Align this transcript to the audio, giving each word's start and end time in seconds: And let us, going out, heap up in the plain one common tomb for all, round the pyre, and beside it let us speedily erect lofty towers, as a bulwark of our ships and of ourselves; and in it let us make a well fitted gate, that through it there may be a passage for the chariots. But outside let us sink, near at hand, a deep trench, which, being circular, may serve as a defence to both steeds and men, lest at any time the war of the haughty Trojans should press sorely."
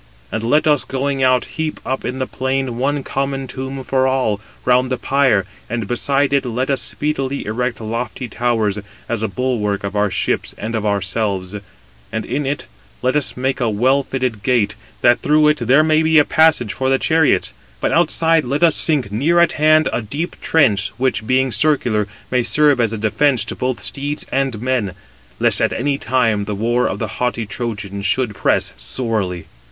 And 0.31 0.43
let 0.43 0.65
us, 0.65 0.83
going 0.83 1.21
out, 1.21 1.45
heap 1.45 1.79
up 1.85 2.03
in 2.03 2.17
the 2.17 2.25
plain 2.25 2.79
one 2.79 3.03
common 3.03 3.45
tomb 3.45 3.83
for 3.83 4.07
all, 4.07 4.41
round 4.65 4.91
the 4.91 4.97
pyre, 4.97 5.45
and 5.69 5.87
beside 5.87 6.33
it 6.33 6.43
let 6.43 6.71
us 6.71 6.81
speedily 6.81 7.45
erect 7.45 7.79
lofty 7.79 8.27
towers, 8.27 8.79
as 9.07 9.21
a 9.21 9.27
bulwark 9.27 9.83
of 9.83 9.95
our 9.95 10.09
ships 10.09 10.55
and 10.57 10.73
of 10.73 10.87
ourselves; 10.87 11.55
and 12.11 12.25
in 12.25 12.47
it 12.47 12.65
let 13.03 13.15
us 13.15 13.37
make 13.37 13.59
a 13.59 13.69
well 13.69 14.01
fitted 14.01 14.41
gate, 14.41 14.73
that 15.01 15.19
through 15.21 15.47
it 15.47 15.57
there 15.57 15.83
may 15.83 16.01
be 16.01 16.17
a 16.17 16.25
passage 16.25 16.73
for 16.73 16.89
the 16.89 16.97
chariots. 16.97 17.53
But 17.79 17.91
outside 17.91 18.43
let 18.43 18.63
us 18.63 18.75
sink, 18.75 19.11
near 19.11 19.39
at 19.39 19.51
hand, 19.51 19.87
a 19.93 20.01
deep 20.01 20.41
trench, 20.41 20.91
which, 20.97 21.27
being 21.27 21.51
circular, 21.51 22.07
may 22.31 22.41
serve 22.41 22.81
as 22.81 22.91
a 22.91 22.97
defence 22.97 23.45
to 23.45 23.55
both 23.55 23.79
steeds 23.83 24.25
and 24.31 24.59
men, 24.63 24.93
lest 25.39 25.61
at 25.61 25.73
any 25.73 25.99
time 25.99 26.45
the 26.45 26.55
war 26.55 26.87
of 26.87 26.97
the 26.97 27.07
haughty 27.21 27.45
Trojans 27.45 28.03
should 28.07 28.33
press 28.33 28.73
sorely." 28.77 29.45